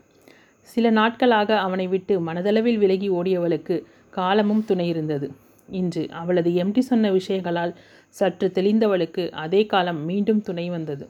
சில 0.69 0.89
நாட்களாக 0.89 1.59
அவனை 1.59 1.85
விட்டு 1.87 2.13
மனதளவில் 2.27 2.77
விலகி 2.77 3.09
ஓடியவளுக்கு 3.09 3.75
காலமும் 4.13 4.63
துணை 4.65 4.87
இருந்தது. 4.87 5.27
இன்று 5.69 6.03
அவளது 6.11 6.49
எம்டி 6.63 6.79
சொன்ன 6.79 7.11
விஷயங்களால் 7.11 7.73
சற்று 8.09 8.47
தெளிந்தவளுக்கு 8.53 9.23
அதே 9.43 9.61
காலம் 9.65 10.01
மீண்டும் 10.05 10.41
துணை 10.41 10.65
வந்தது. 10.69 11.05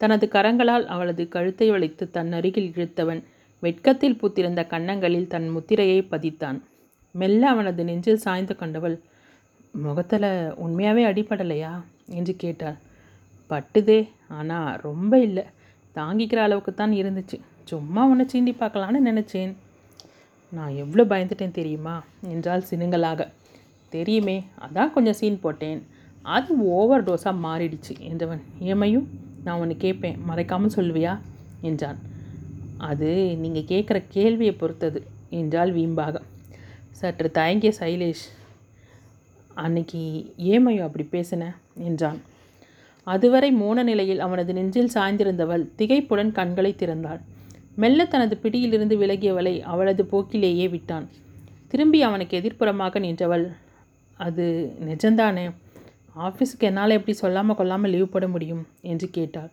தனது 0.00 0.24
கரங்களால் 0.32 0.86
அவளது 0.86 1.22
கழுத்தை 1.28 1.66
வளைத்து 1.70 2.04
தன் 2.10 2.32
அருகில் 2.32 2.70
இழுத்தவன் 2.76 3.20
வெட்கத்தில் 3.62 4.18
பூத்திருந்த 4.20 4.62
கன்னங்களில் 4.66 5.26
தன் 5.26 5.48
முத்திரையை 5.48 6.00
பதித்தான். 6.10 6.58
மெல்ல 7.14 7.42
அவனது 7.48 7.82
நெஞ்சில் 7.84 8.24
சாய்ந்து 8.24 8.54
கொண்டவள் 8.56 8.96
முகத்தில் 9.82 10.28
உண்மையாகவே 10.56 11.04
அடிபடலையா? 11.04 11.72
என்று 12.08 12.34
கேட்டாள். 12.36 12.76
பட்டுதே 13.50 13.98
ஆனால் 14.30 14.78
ரொம்ப 14.78 15.18
இல்லை. 15.18 15.44
தாங்கிக்கிற 15.94 16.36
அளவுக்கு 16.36 16.74
தான் 16.74 16.92
இருந்துச்சு. 16.92 17.36
சும்மா 17.64 18.02
உன்னை 18.04 18.24
சீண்டி 18.32 18.52
பார்க்கலான்னு 18.58 19.00
நினச்சேன். 19.10 19.52
நான் 20.52 20.76
எவ்வளோ 20.76 21.04
பயந்துட்டேன் 21.04 21.58
தெரியுமா? 21.58 21.94
என்றால் 22.22 22.68
சினுங்களாக. 22.70 23.28
தெரியுமே 23.88 24.44
அதான் 24.64 24.92
கொஞ்சம் 24.92 25.18
சீன் 25.20 25.40
போட்டேன். 25.40 25.80
அது 26.22 26.52
ஓவர் 26.58 27.04
டோஸாக 27.04 27.42
மாறிடுச்சு 27.44 27.94
என்றவன். 28.00 28.42
ஏமையும் 28.60 29.06
நான் 29.44 29.58
ஒன்று 29.58 29.76
கேட்பேன் 29.76 30.18
மறைக்காமல் 30.28 30.76
சொல்லுவியா? 30.76 31.12
என்றான். 31.60 31.98
அது 32.78 33.36
நீங்கள் 33.36 33.68
கேட்குற 33.68 33.98
கேள்வியை 34.08 34.54
பொறுத்தது 34.54 35.00
என்றால் 35.30 35.72
வீம்பாக. 35.72 36.16
சற்று 36.90 37.30
தயங்கிய 37.30 37.72
சைலேஷ் 37.80 38.24
அன்னைக்கு 39.54 40.00
ஏமையோ 40.36 40.82
அப்படி 40.84 41.04
பேசின? 41.12 41.44
என்றான். 41.74 42.18
அதுவரை 43.06 43.52
மோன 43.52 43.82
நிலையில் 43.82 44.20
அவனது 44.20 44.52
நெஞ்சில் 44.52 44.94
சாய்ந்திருந்தவள் 44.94 45.64
திகைப்புடன் 45.78 46.32
கண்களை 46.32 46.74
திறந்தாள். 46.78 47.20
மெல்ல 47.74 48.04
தனது 48.04 48.36
பிடியிலிருந்து 48.36 48.96
விலகியவளை 48.98 49.60
அவளது 49.60 50.04
போக்கிலேயே 50.04 50.66
விட்டான். 50.70 51.06
திரும்பி 51.68 52.02
அவனுக்கு 52.02 52.40
எதிர்ப்புறமாக 52.40 52.98
நின்றவள் 52.98 53.46
அது 54.20 54.44
நிஜந்தானே? 54.86 55.46
ஆஃபீஸுக்கு 56.18 56.66
என்னால் 56.68 56.90
எப்படி 56.90 57.14
சொல்லாமல் 57.16 57.56
கொள்ளாமல் 57.56 57.90
லீவ் 57.90 58.10
போட 58.10 58.28
முடியும்? 58.28 58.66
என்று 58.82 59.10
கேட்டாள். 59.10 59.50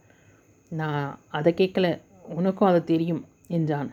நான் 0.71 1.19
அதை 1.29 1.53
கேட்கல. 1.57 1.87
உனக்கும் 2.29 2.67
அது 2.67 2.83
தெரியும் 2.83 3.25
என்றான். 3.47 3.89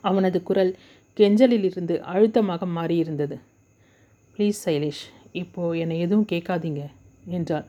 அவனது 0.00 0.42
குரல் 0.42 0.72
கெஞ்சலிலிருந்து 1.16 1.94
அழுத்தமாக 1.98 2.66
மாறியிருந்தது. 2.66 3.36
ப்ளீஸ் 4.34 4.60
சைலேஷ் 4.64 5.04
இப்போது 5.32 5.78
என்னை 5.78 5.98
எதுவும் 6.00 6.30
கேட்காதீங்க 6.32 6.82
என்றாள். 7.26 7.66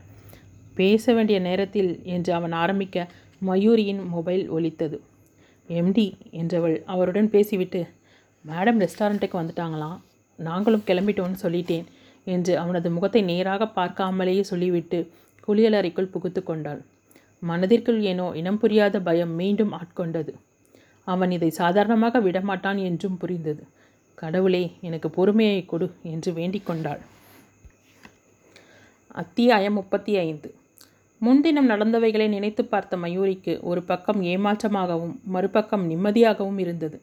பேச 0.73 1.13
வேண்டிய 1.13 1.39
நேரத்தில் 1.39 1.91
என்று 2.03 2.33
அவன் 2.33 2.51
ஆரம்பிக்க 2.51 3.07
மயூரியின் 3.41 4.01
மொபைல் 4.05 4.43
ஒலித்தது. 4.49 4.97
எம்டி 5.69 6.07
என்றவள் 6.31 6.77
அவருடன் 6.85 7.29
பேசிவிட்டு 7.29 7.81
மேடம் 8.45 8.79
ரெஸ்டாரண்ட்டுக்கு 8.83 9.39
வந்துட்டாங்களாம் 9.41 9.99
நாங்களும் 10.39 10.87
கிளம்பிட்டோன்னு 10.87 11.37
சொல்லிட்டேன் 11.41 11.85
என்று 12.27 12.53
அவனது 12.57 12.87
முகத்தை 12.91 13.21
நேராக 13.21 13.63
பார்க்காமலேயே 13.75 14.43
சொல்லிவிட்டு 14.51 14.99
குளியலறைக்குள் 15.47 16.11
புகுத்து 16.13 16.43
கொண்டாள். 16.43 16.81
மனதிற்குள் 17.43 18.01
ஏனோ 18.01 18.27
இனம் 18.35 18.59
புரியாத 18.59 18.99
பயம் 18.99 19.33
மீண்டும் 19.33 19.73
ஆட்கொண்டது. 19.73 20.33
அவன் 21.07 21.31
இதை 21.31 21.49
சாதாரணமாக 21.61 22.19
விடமாட்டான் 22.19 22.79
என்றும் 22.83 23.17
புரிந்தது. 23.17 23.63
கடவுளே 24.17 24.63
எனக்கு 24.79 25.09
பொறுமையை 25.09 25.61
கொடு 25.65 25.87
என்று 26.13 26.33
வேண்டிக் 26.33 26.65
கொண்டாள். 26.65 27.01
அத்தியாயம் 29.21 29.73
முப்பத்தி 29.73 30.13
ஐந்து. 30.17 30.49
முன்தினம் 31.25 31.69
நடந்தவைகளை 31.69 32.27
நினைத்து 32.27 32.65
பார்த்த 32.65 32.97
மயூரிக்கு 32.97 33.53
ஒரு 33.61 33.81
பக்கம் 33.83 34.21
ஏமாற்றமாகவும் 34.21 35.13
மறுபக்கம் 35.33 35.83
நிம்மதியாகவும் 35.89 36.59
இருந்தது. 36.63 36.97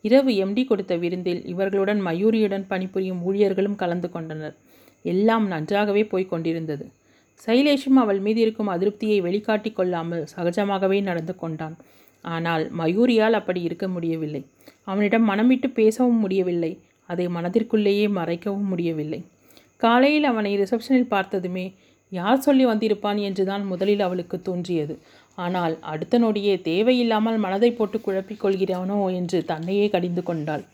இரவு 0.00 0.32
எம்டி 0.44 0.62
கொடுத்த 0.66 0.96
விருந்தில் 0.96 1.42
இவர்களுடன் 1.46 2.00
மயூரியுடன் 2.08 2.64
பணிபுரியும் 2.68 3.20
ஊழியர்களும் 3.28 3.74
கலந்து 3.74 4.08
கொண்டனர். 4.10 4.54
எல்லாம் 5.02 5.46
நன்றாகவே 5.46 6.04
போய்க் 6.04 6.30
கொண்டிருந்தது. 6.30 6.84
சைலேஷும் 7.46 7.98
அவள் 8.02 8.20
மீது 8.26 8.40
இருக்கும் 8.40 8.70
அதிருப்தியை 8.74 9.18
வெளிக்காட்டி 9.26 9.72
கொள்ளாமல் 9.72 10.24
சகஜமாகவே 10.36 11.00
நடந்து 11.00 11.34
கொண்டான். 11.36 11.76
ஆனால் 12.24 12.64
மயூரியால் 12.80 13.38
அப்படி 13.40 13.60
இருக்க 13.62 13.88
முடியவில்லை. 13.88 14.42
அவனிடம் 14.84 15.28
மனம் 15.30 15.46
விட்டு 15.46 15.70
பேசவும் 15.70 16.22
முடியவில்லை. 16.24 16.72
அதை 17.08 17.26
மனதிற்குள்ளேயே 17.26 18.06
மறைக்கவும் 18.18 18.70
முடியவில்லை. 18.72 19.20
காலையில் 19.76 20.24
அவனை 20.24 20.52
ரிசப்ஷனில் 20.62 21.12
பார்த்ததுமே 21.14 21.66
யார் 22.12 22.44
சொல்லி 22.46 22.64
வந்திருப்பான் 22.70 23.18
என்றுதான் 23.28 23.64
முதலில் 23.70 24.02
அவளுக்கு 24.06 24.36
தோன்றியது. 24.48 24.94
ஆனால் 25.38 25.74
அடுத்த 25.92 26.18
நொடியே 26.18 26.54
தேவையில்லாமல் 26.62 27.38
மனதை 27.44 27.70
போட்டு 27.72 27.98
குழப்பிக் 28.00 28.42
கொள்கிறவனோ 28.42 28.98
என்று 29.18 29.38
தன்னையே 29.44 29.86
கடிந்து 29.94 30.22
கொண்டாள். 30.22 30.64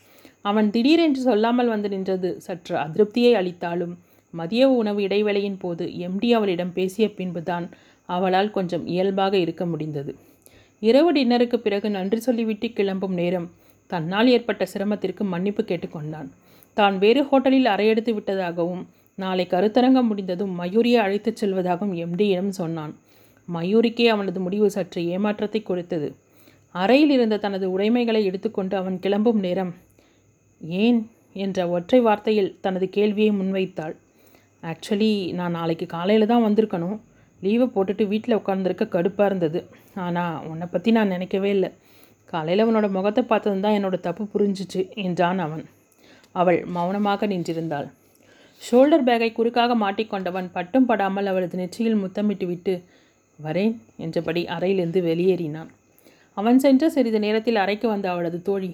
அவன் 0.45 0.69
திடீரென்று 0.75 1.21
சொல்லாமல் 1.29 1.73
வந்து 1.75 1.89
நின்றது. 1.89 2.31
சற்று 2.47 2.75
அதிருப்தியை 2.85 3.33
அளித்தாலும் 3.41 3.95
மதிய 4.35 4.63
உணவு 4.81 5.01
இடைவேளையின் 5.03 5.59
போது 5.65 5.85
எம்டி 6.07 6.29
அவளிடம் 6.39 6.73
பேசிய 6.79 7.07
பின்புதான் 7.19 7.67
அவளால் 8.09 8.55
கொஞ்சம் 8.57 8.87
இயல்பாக 8.87 9.35
இருக்க 9.45 9.65
முடிந்தது. 9.65 10.13
இரவு 10.83 11.11
டின்னருக்கு 11.17 11.59
பிறகு 11.67 11.89
நன்றி 11.91 12.21
சொல்லிவிட்டு 12.21 12.69
கிளம்பும் 12.79 13.15
நேரம் 13.21 13.47
தன்னால் 13.91 14.29
ஏற்பட்ட 14.29 14.63
சிரமத்திற்கு 14.73 15.23
மன்னிப்பு 15.35 15.63
கேட்டுக்கொண்டான் 15.63 16.29
தான் 16.77 16.95
வேறு 17.03 17.21
ஹோட்டலில் 17.31 17.73
அறையெடுத்து 17.73 18.13
விட்டதாகவும் 18.15 18.83
நாளை 19.19 19.45
கருத்தரங்கம் 19.53 20.09
முடிந்ததும் 20.11 20.53
மயூரியை 20.61 21.01
அழைத்துச் 21.03 21.41
செல்வதாகவும் 21.41 21.97
எம்டியிடம் 22.05 22.53
சொன்னான். 22.61 22.93
மயூரிக்கே 23.49 24.07
அவனது 24.15 24.39
முடிவு 24.47 24.69
சற்று 24.77 25.01
ஏமாற்றத்தை 25.15 25.61
கொடுத்தது. 25.63 26.09
அறையில் 26.75 27.13
இருந்த 27.17 27.37
தனது 27.45 27.67
உடைமைகளை 27.75 28.23
எடுத்துக்கொண்டு 28.29 28.75
அவன் 28.81 28.97
கிளம்பும் 29.05 29.41
நேரம் 29.47 29.73
ஏன் 30.85 31.01
என்ற 31.45 31.59
ஒற்றை 31.77 32.01
வார்த்தையில் 32.07 32.55
தனது 32.65 32.87
கேள்வியை 32.97 33.31
முன்வைத்தாள். 33.41 33.95
ஆக்சுவலி 34.63 35.11
நான் 35.39 35.57
நாளைக்கு 35.59 35.87
காலையில் 35.95 36.31
தான் 36.33 36.45
வந்திருக்கணும். 36.47 36.99
லீவை 37.41 37.67
போட்டுட்டு 37.75 38.05
வீட்டில் 38.13 38.39
உட்காந்துருக்க 38.41 38.85
கடுப்பாக 38.95 39.29
இருந்தது. 39.31 39.61
ஆனால் 40.05 40.37
உன்னை 40.51 40.67
பற்றி 40.75 40.91
நான் 40.99 41.13
நினைக்கவே 41.15 41.51
இல்லை. 41.57 41.71
காலையில் 42.33 42.65
அவனோட 42.65 42.87
முகத்தை 42.97 43.23
பார்த்தது 43.33 43.61
தான் 43.67 43.77
என்னோட 43.79 43.97
தப்பு 44.07 44.25
புரிஞ்சிச்சு 44.35 44.81
என்றான் 45.07 45.43
அவன். 45.47 45.65
அவள் 46.35 46.59
மௌனமாக 46.77 47.27
நின்றிருந்தாள். 47.33 47.89
ஷோல்டர் 48.67 49.07
பேக்கை 49.07 49.29
குறுக்காக 49.37 49.73
மாட்டிக்கொண்டவன் 49.83 50.49
பட்டும் 50.57 50.87
படாமல் 50.91 51.29
அவளது 51.31 51.57
நெற்றியில் 51.61 52.03
முத்தமிட்டு 52.03 52.47
விட்டு 52.51 52.75
வரேன் 53.39 53.75
என்றபடி 54.05 54.43
அறையிலிருந்து 54.55 55.01
வெளியேறினான். 55.09 55.71
அவன் 56.37 56.59
சென்ற 56.65 56.89
சிறிது 56.95 57.19
நேரத்தில் 57.25 57.59
அறைக்கு 57.63 57.87
வந்த 57.89 58.07
அவளது 58.13 58.39
தோழி 58.43 58.71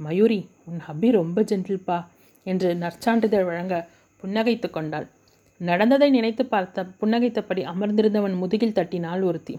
மயூரி 0.00 0.40
உன் 0.70 0.80
ஹப்பி 0.88 1.08
ரொம்ப 1.18 1.40
ஜென்டில்பா 1.50 1.98
என்று 2.46 2.68
நற்சான்றிதழ் 2.82 3.46
வழங்க 3.48 3.74
புன்னகைத்து 4.22 4.68
கொண்டாள். 4.70 5.06
நடந்ததை 5.60 6.08
நினைத்து 6.16 6.44
பார்த்த 6.46 6.86
புன்னகைத்தபடி 7.00 7.64
அமர்ந்திருந்தவன் 7.72 8.36
முதுகில் 8.42 8.76
தட்டினாள் 8.78 9.24
ஒருத்தி. 9.28 9.56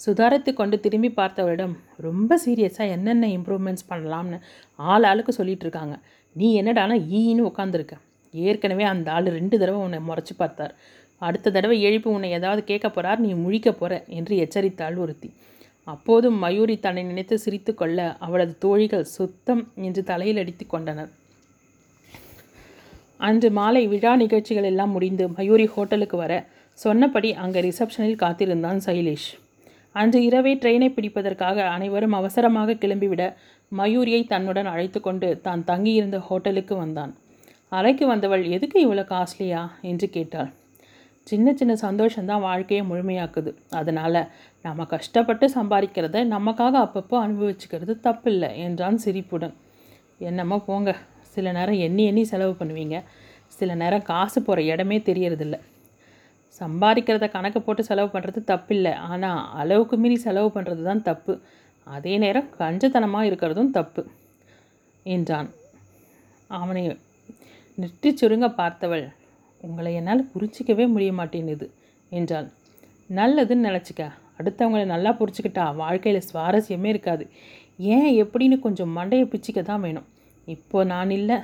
சுதாரித்து 0.00 0.50
கொண்டு 0.54 0.76
திரும்பி 0.84 1.10
பார்த்தவரிடம் 1.20 1.74
ரொம்ப 2.06 2.40
சீரியஸாக 2.44 2.94
என்னென்ன 2.96 3.30
இம்ப்ரூவ்மெண்ட்ஸ் 3.36 3.88
பண்ணலாம்னு 3.92 4.40
ஆள் 4.78 5.06
ஆளுக்கு 5.10 5.32
சொல்லிகிட்டு 5.38 5.66
இருக்காங்க. 5.66 5.94
நீ 6.36 6.48
என்னடானா 6.62 6.96
ஈன்னு 7.18 7.48
உட்காந்துருக்க 7.50 7.94
ஏற்கனவே 8.44 8.84
அந்த 8.92 9.08
ஆள் 9.16 9.28
ரெண்டு 9.38 9.56
தடவை 9.62 9.80
உன்னை 9.86 10.00
முறைச்சி 10.08 10.34
பார்த்தார். 10.38 10.72
அடுத்த 11.22 11.52
தடவை 11.56 11.76
எழுப்பி 11.88 12.08
உன்னை 12.14 12.30
ஏதாவது 12.38 12.62
கேட்க 12.70 12.86
போறார் 12.88 13.20
நீ 13.24 13.30
முழிக்க 13.44 13.68
போகிற 13.72 13.92
என்று 14.18 14.34
எச்சரித்தாள் 14.44 14.98
ஒருத்தி. 15.04 15.30
அப்போதும் 15.88 16.38
மயூரி 16.44 16.74
தன்னை 16.84 17.02
நினைத்து 17.10 17.36
சிரித்து 17.44 17.72
கொள்ள 17.80 18.06
அவளது 18.26 18.54
தோழிகள் 18.64 19.06
சுத்தம் 19.16 19.62
என்று 19.86 20.02
தலையில் 20.10 20.40
அடித்து 20.42 20.64
கொண்டனர். 20.66 21.10
அன்று 23.28 23.48
மாலை 23.58 23.82
விழா 23.92 24.12
நிகழ்ச்சிகள் 24.22 24.68
எல்லாம் 24.70 24.94
முடிந்து 24.96 25.24
மயூரி 25.36 25.66
ஹோட்டலுக்கு 25.74 26.16
வர 26.22 26.32
சொன்னபடி 26.78 27.28
அங்கே 27.42 27.60
ரிசப்ஷனில் 27.66 28.22
காத்திருந்தான் 28.22 28.80
சைலேஷ். 28.86 29.28
அன்று 30.00 30.18
இரவே 30.28 30.52
ட்ரெயினை 30.62 30.88
பிடிப்பதற்காக 30.96 31.58
அனைவரும் 31.74 32.16
அவசரமாக 32.18 32.76
கிளம்பிவிட 32.82 33.22
மயூரியை 33.72 34.22
தன்னுடன் 34.32 34.68
அழைத்து 34.72 35.00
கொண்டு 35.06 35.28
தான் 35.46 35.62
தங்கியிருந்த 35.70 36.18
ஹோட்டலுக்கு 36.26 36.74
வந்தான். 36.82 37.12
அறைக்கு 37.72 38.06
வந்தவள் 38.06 38.44
எதுக்கு 38.46 38.78
இவ்வளோ 38.86 39.04
காஸ்ட்லியா? 39.12 39.62
என்று 39.82 40.10
கேட்டாள். 40.10 40.50
சின்ன 41.26 41.52
சின்ன 41.52 41.72
சந்தோஷம்தான் 41.74 42.44
வாழ்க்கையை 42.48 42.82
முழுமையாக்குது. 42.90 43.50
அதனால் 43.70 44.20
நம்ம 44.64 44.84
கஷ்டப்பட்டு 44.84 45.46
சம்பாதிக்கிறத 45.54 46.22
நமக்காக 46.24 46.74
அப்பப்போ 46.86 47.16
அனுபவிச்சுக்கிறது 47.24 47.94
தப்பில்லை 48.06 48.50
என்றான் 48.56 48.96
சிரிப்புடன். 48.96 49.54
என்னமோ 50.18 50.58
போங்க. 50.68 50.90
சில 51.34 51.52
நேரம் 51.52 51.80
எண்ணி 51.86 52.04
எண்ணி 52.04 52.24
செலவு 52.24 52.52
பண்ணுவீங்க. 52.60 52.98
சில 53.48 53.74
நேரம் 53.74 54.06
காசு 54.12 54.38
போகிற 54.42 54.62
இடமே 54.72 54.98
தெரியறதில்ல. 55.08 55.56
சம்பாதிக்கிறத 56.60 57.26
கணக்கு 57.30 57.60
போட்டு 57.62 57.82
செலவு 57.88 58.08
பண்ணுறது 58.14 58.40
தப்பில்லை. 58.52 58.92
ஆனால் 59.10 59.40
அளவுக்கு 59.62 59.96
மீறி 59.96 60.16
செலவு 60.26 60.48
பண்ணுறது 60.56 60.82
தான் 60.82 61.02
தப்பு. 61.02 61.34
அதே 61.86 62.14
நேரம் 62.18 62.48
கஞ்சத்தனமாக 62.60 63.28
இருக்கிறதும் 63.30 63.70
தப்பு 63.70 64.04
என்றான். 65.06 65.50
அவனை 66.60 66.84
நெற்றி 67.76 68.10
சுருங்க 68.10 68.46
பார்த்தவள். 68.60 69.06
உங்களை 69.60 69.90
என்னால் 69.94 70.28
புரிச்சிக்கவே 70.32 70.84
முடிய 70.88 71.12
மாட்டேங்குது 71.12 71.66
என்றாள். 72.10 72.48
நல்லதுன்னு 73.10 73.68
நினச்சிக்க. 73.70 74.04
அடுத்தவங்களை 74.38 74.84
நல்லா 74.84 75.10
புரிச்சுக்கிட்டா 75.20 75.64
வாழ்க்கையில் 75.74 76.26
சுவாரஸ்யமே 76.32 76.84
இருக்காது. 76.84 77.24
ஏன் 77.96 78.10
எப்படின்னு 78.22 78.56
கொஞ்சம் 78.58 78.94
மண்டையை 78.98 79.26
பிச்சுக்க 79.32 79.62
தான் 79.62 79.80
வேணும். 79.80 80.06
இப்போ 80.48 80.84
நான் 80.84 81.10
இல்லை. 81.10 81.38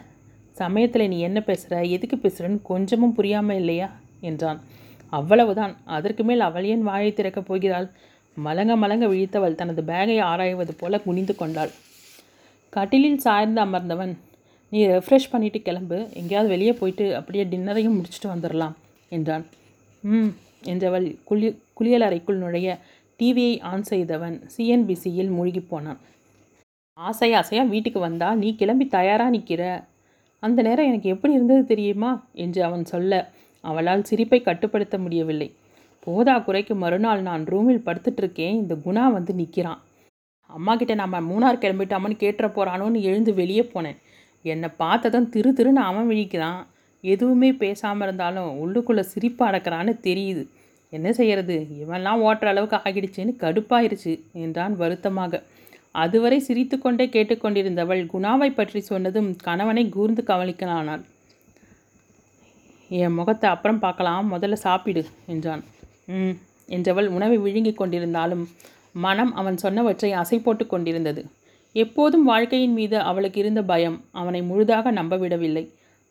சமயத்தில் 0.52 1.08
நீ 1.08 1.18
என்ன 1.20 1.40
பேசுகிற 1.40 1.82
எதுக்கு 1.96 2.16
பேசுகிறன்னு 2.16 2.60
கொஞ்சமும் 2.62 3.14
புரியாமல் 3.14 3.56
இல்லையா 3.56 3.88
என்றான். 4.20 4.60
அவ்வளவுதான். 5.08 5.76
அதற்கு 5.84 6.24
மேல் 6.24 6.40
அவள் 6.40 6.64
ஏன் 6.64 6.82
வாயை 6.82 7.12
திறக்கப் 7.12 7.48
போகிறாள்? 7.48 7.88
மலங்க 8.36 8.72
மலங்க 8.76 9.06
விழித்தவள் 9.06 9.54
தனது 9.54 9.82
பேகை 9.82 10.18
ஆராய்வது 10.22 10.74
போல 10.74 10.98
குனிந்து 10.98 11.34
கொண்டாள். 11.34 11.72
கட்டிலில் 12.72 13.18
சாய்ந்து 13.18 13.60
அமர்ந்தவன் 13.60 14.12
நீ 14.72 14.80
ரெஃப்ரெஷ் 14.92 15.32
பண்ணிவிட்டு 15.32 15.60
கிளம்பு. 15.66 15.96
எங்கேயாவது 16.20 16.48
வெளியே 16.54 16.72
போயிட்டு 16.72 17.06
அப்படியே 17.16 17.44
டின்னரையும் 17.44 17.96
முடிச்சுட்டு 17.98 18.28
வந்துடலாம் 18.32 18.74
என்றான். 19.12 19.44
ம் 20.04 20.30
என்றவள் 20.72 21.06
குளி 21.28 21.48
குளியல் 21.78 22.06
அறைக்குள் 22.06 22.42
நுழைய 22.42 22.68
டிவியை 23.20 23.54
ஆன் 23.70 23.86
செய்தவன் 23.90 24.36
சிஎன்பிசியில் 24.54 25.30
மூழ்கி 25.36 25.62
போனான். 25.72 26.00
ஆசை 26.98 27.28
ஆசையாக 27.40 27.72
வீட்டுக்கு 27.74 28.00
வந்தா 28.00 28.28
நீ 28.34 28.48
கிளம்பி 28.60 28.86
தயாராக 28.96 29.32
நிற்கிற 29.34 29.62
அந்த 30.42 30.60
நேரம் 30.66 30.88
எனக்கு 30.90 31.08
எப்படி 31.14 31.32
இருந்தது 31.32 31.62
தெரியுமா? 31.64 32.10
என்று 32.44 32.60
அவன் 32.68 32.84
சொல்ல 32.84 33.12
அவளால் 33.64 34.08
சிரிப்பை 34.08 34.40
கட்டுப்படுத்த 34.42 34.96
முடியவில்லை. 34.98 35.48
போதா 36.06 36.34
குறைக்கு 36.46 36.74
மறுநாள் 36.74 37.20
நான் 37.28 37.42
ரூமில் 37.52 37.84
படுத்துட்ருக்கேன் 37.86 38.58
இந்த 38.62 38.74
குணா 38.86 39.04
வந்து 39.16 39.32
நிற்கிறான் 39.40 39.80
அம்மா 40.50 40.72
கிட்ட 40.76 40.94
நம்ம 41.02 41.20
மூணார் 41.28 41.62
கிளம்பிட்டாமன்னு 41.62 42.16
கேட்டுற 42.22 42.46
போகிறானோன்னு 42.56 43.00
எழுந்து 43.10 43.32
வெளியே 43.34 43.64
போனேன். 43.74 43.98
என்னை 44.44 44.68
பார்த்ததும் 44.82 45.28
திரு 45.34 45.50
திருன்னு 45.58 45.82
அவன் 45.90 46.08
விழிக்கிறான். 46.10 46.60
எதுவுமே 47.04 47.50
பேசாமல் 47.62 48.06
இருந்தாலும் 48.06 48.50
உள்ளுக்குள்ளே 48.62 49.04
சிரிப்பு 49.12 49.42
அடக்கிறான்னு 49.46 49.92
தெரியுது. 50.08 50.42
என்ன 50.92 51.08
செய்கிறது 51.18 51.56
இவன்லாம் 51.82 52.22
ஓட்டுற 52.26 52.48
அளவுக்கு 52.52 52.78
ஆகிடுச்சேன்னு 52.78 53.32
கடுப்பாயிருச்சு 53.42 54.12
என்றான் 54.44 54.74
வருத்தமாக. 54.82 55.42
அதுவரை 55.94 56.38
சிரித்துக்கொண்டே 56.40 57.06
கேட்டுக்கொண்டிருந்தவள் 57.14 58.02
குணாவை 58.12 58.48
பற்றி 58.54 58.80
சொன்னதும் 58.90 59.30
கணவனை 59.46 59.84
கூர்ந்து 59.88 60.22
கவனிக்கலானாள். 60.30 61.02
என் 62.90 63.16
முகத்தை 63.18 63.46
அப்புறம் 63.50 63.82
பார்க்கலாம் 63.84 64.30
முதல்ல 64.34 64.56
சாப்பிடு 64.66 65.02
என்றான். 65.26 65.62
ம் 66.14 66.34
என்றவள் 66.68 67.08
உணவை 67.16 67.36
விழுங்கிக் 67.38 67.80
கொண்டிருந்தாலும் 67.80 68.44
மனம் 69.04 69.32
அவன் 69.40 69.58
சொன்னவற்றை 69.64 70.10
அசை 70.22 70.38
போட்டு 70.42 70.64
கொண்டிருந்தது. 70.66 71.22
எப்போதும் 71.74 72.24
வாழ்க்கையின் 72.24 72.72
மீது 72.72 72.96
அவளுக்கு 73.00 73.38
இருந்த 73.40 73.60
பயம் 73.62 73.98
அவனை 74.10 74.40
முழுதாக 74.42 74.92
நம்பவிடவில்லை. 74.92 75.64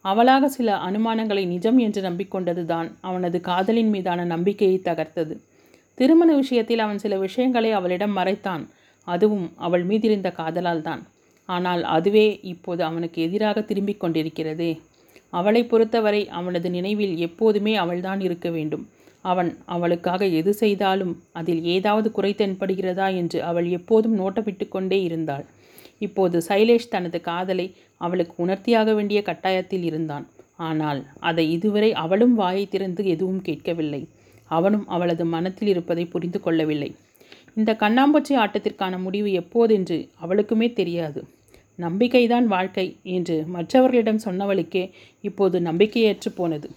அவளாக 0.06 0.48
சில 0.48 0.78
அனுமானங்களை 0.78 1.44
நிஜம் 1.46 1.78
என்று 1.78 2.02
நம்பிக்கொண்டதுதான் 2.02 2.88
அவனது 3.02 3.40
காதலின் 3.42 3.90
மீதான 3.90 4.26
நம்பிக்கையை 4.26 4.78
தகர்த்தது. 4.86 5.36
திருமண 5.98 6.30
விஷயத்தில் 6.36 6.80
அவன் 6.80 6.98
சில 6.98 7.18
விஷயங்களை 7.18 7.72
அவளிடம் 7.72 8.18
மறைத்தான். 8.18 8.64
அதுவும் 9.08 9.48
அவள் 9.56 9.84
மீதிருந்த 9.86 10.30
காதலால் 10.32 10.82
தான் 10.82 11.02
ஆனால் 11.50 11.84
அதுவே 11.96 12.26
இப்போது 12.44 12.82
அவனுக்கு 12.84 13.20
எதிராக 13.22 13.62
திரும்பிக் 13.62 14.02
கொண்டிருக்கிறதே. 14.04 14.72
அவளை 15.30 15.62
பொறுத்தவரை 15.64 16.22
அவனது 16.30 16.70
நினைவில் 16.70 17.16
எப்போதுமே 17.18 17.76
அவள்தான் 17.76 18.20
இருக்க 18.20 18.50
வேண்டும். 18.50 18.84
அவன் 19.22 19.50
அவளுக்காக 19.66 20.28
எது 20.40 20.52
செய்தாலும் 20.54 21.14
அதில் 21.32 21.64
ஏதாவது 21.76 22.08
குறை 22.12 22.32
தென்படுகிறதா 22.38 23.08
என்று 23.16 23.40
அவள் 23.44 23.68
எப்போதும் 23.70 24.16
நோட்டமிட்டு 24.20 24.66
கொண்டே 24.70 25.00
இருந்தாள். 25.02 25.46
இப்போது 26.08 26.38
சைலேஷ் 26.48 26.92
தனது 26.94 27.18
காதலை 27.22 27.68
அவளுக்கு 28.02 28.36
உணர்த்தியாக 28.46 28.94
வேண்டிய 28.94 29.20
கட்டாயத்தில் 29.26 29.86
இருந்தான். 29.90 30.26
ஆனால் 30.70 31.00
அதை 31.20 31.46
இதுவரை 31.52 31.92
அவளும் 32.04 32.36
வாயை 32.36 32.66
திறந்து 32.68 33.04
எதுவும் 33.06 33.42
கேட்கவில்லை. 33.42 34.02
அவனும் 34.52 34.88
அவளது 34.88 35.24
மனத்தில் 35.26 35.70
இருப்பதை 35.74 36.06
புரிந்து 36.06 36.40
கொள்ளவில்லை. 36.40 36.90
இந்த 37.56 37.72
கண்ணாம்பூச்சி 37.80 38.34
ஆட்டத்திற்கான 38.44 38.96
முடிவு 39.06 39.30
எப்போதென்று 39.42 39.98
அவளுக்குமே 40.24 40.68
தெரியாது. 40.74 41.22
நம்பிக்கைதான் 41.80 42.48
வாழ்க்கை 42.56 42.86
என்று 43.16 43.36
மற்றவர்களிடம் 43.56 44.24
சொன்னவளுக்கே 44.26 44.84
இப்போது 45.22 45.58
நம்பிக்கையற்று 45.70 46.32
போனது. 46.36 46.68